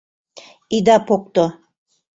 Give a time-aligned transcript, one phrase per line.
[0.75, 1.45] —Ида покто...